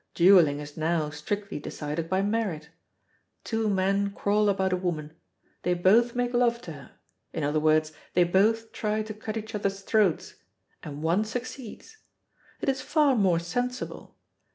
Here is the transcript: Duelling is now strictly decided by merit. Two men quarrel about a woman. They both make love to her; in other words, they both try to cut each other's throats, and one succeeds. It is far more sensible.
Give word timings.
Duelling 0.15 0.59
is 0.59 0.77
now 0.77 1.11
strictly 1.11 1.59
decided 1.59 2.09
by 2.09 2.23
merit. 2.23 2.69
Two 3.43 3.69
men 3.69 4.09
quarrel 4.09 4.49
about 4.49 4.73
a 4.73 4.75
woman. 4.75 5.13
They 5.61 5.75
both 5.75 6.15
make 6.15 6.33
love 6.33 6.59
to 6.63 6.71
her; 6.71 6.91
in 7.33 7.43
other 7.43 7.59
words, 7.59 7.91
they 8.15 8.23
both 8.23 8.71
try 8.71 9.03
to 9.03 9.13
cut 9.13 9.37
each 9.37 9.53
other's 9.53 9.81
throats, 9.81 10.37
and 10.81 11.03
one 11.03 11.23
succeeds. 11.23 11.97
It 12.61 12.67
is 12.67 12.81
far 12.81 13.15
more 13.15 13.37
sensible. 13.37 14.17